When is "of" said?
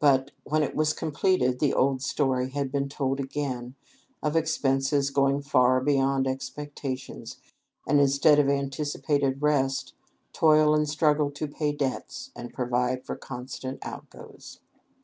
4.20-4.34, 8.40-8.48